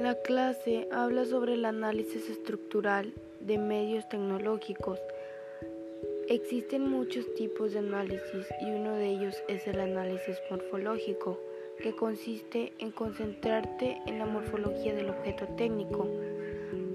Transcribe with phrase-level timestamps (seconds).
[0.00, 4.98] La clase habla sobre el análisis estructural de medios tecnológicos.
[6.28, 11.38] Existen muchos tipos de análisis y uno de ellos es el análisis morfológico,
[11.82, 16.08] que consiste en concentrarte en la morfología del objeto técnico.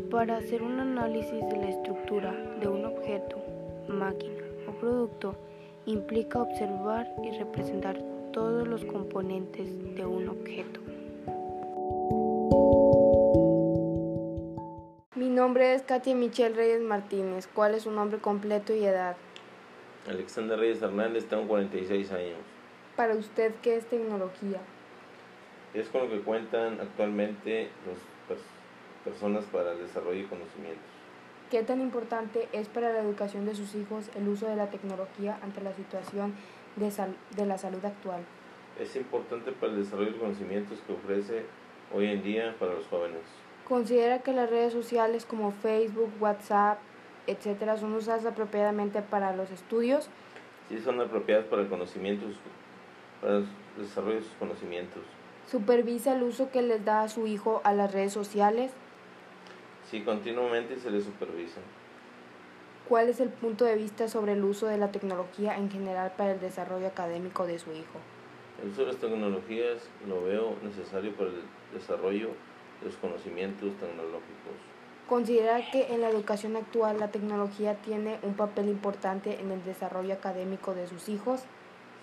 [0.09, 3.37] Para hacer un análisis de la estructura de un objeto,
[3.87, 5.35] máquina o producto,
[5.85, 8.01] implica observar y representar
[8.33, 10.79] todos los componentes de un objeto.
[15.49, 17.49] Nombre es Katia Michelle Reyes Martínez.
[17.51, 19.15] ¿Cuál es su nombre completo y edad?
[20.07, 22.37] Alexander Reyes Hernández, tengo 46 años.
[22.95, 24.59] Para usted, ¿qué es tecnología?
[25.73, 27.69] Es con lo que cuentan actualmente
[28.29, 28.37] las
[29.03, 30.85] personas para el desarrollo de conocimientos.
[31.49, 35.39] ¿Qué tan importante es para la educación de sus hijos el uso de la tecnología
[35.41, 36.35] ante la situación
[36.75, 36.93] de,
[37.35, 38.21] de la salud actual?
[38.79, 41.45] Es importante para el desarrollo de conocimientos que ofrece
[41.91, 43.23] hoy en día para los jóvenes.
[43.69, 46.79] ¿Considera que las redes sociales como Facebook, WhatsApp,
[47.27, 50.09] etcétera, son usadas apropiadamente para los estudios?
[50.67, 52.25] Sí, son apropiadas para el conocimiento,
[53.21, 53.45] para el
[53.77, 55.03] desarrollo de sus conocimientos.
[55.45, 58.71] ¿Supervisa el uso que les da a su hijo a las redes sociales?
[59.89, 61.61] Sí, continuamente se le supervisa.
[62.87, 66.31] ¿Cuál es el punto de vista sobre el uso de la tecnología en general para
[66.31, 67.99] el desarrollo académico de su hijo?
[68.63, 72.48] El uso de las tecnologías lo veo necesario para el desarrollo de
[72.83, 74.53] los conocimientos tecnológicos.
[75.07, 80.13] ¿Considera que en la educación actual la tecnología tiene un papel importante en el desarrollo
[80.13, 81.41] académico de sus hijos?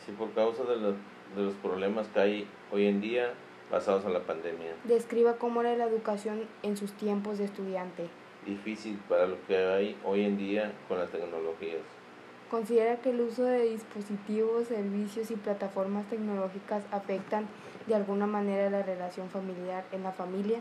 [0.05, 3.33] Sí, por causa de, de los problemas que hay hoy en día
[3.71, 4.75] basados en la pandemia.
[4.85, 8.09] Describa cómo era la educación en sus tiempos de estudiante.
[8.45, 11.83] Difícil para lo que hay hoy en día con las tecnologías.
[12.51, 17.49] ¿Considera que el uso de dispositivos, servicios y plataformas tecnológicas afectan
[17.89, 20.61] de alguna manera la relación familiar en la familia?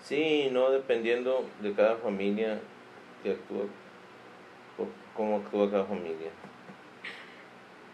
[0.00, 2.60] Sí, no dependiendo de cada familia
[3.24, 3.64] que actúa,
[5.16, 6.30] cómo actúa cada familia.